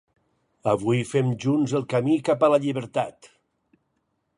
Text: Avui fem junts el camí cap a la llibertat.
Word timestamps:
Avui 0.71 1.03
fem 1.11 1.29
junts 1.45 1.77
el 1.81 1.87
camí 1.95 2.19
cap 2.31 2.49
a 2.49 2.53
la 2.55 2.61
llibertat. 2.65 3.35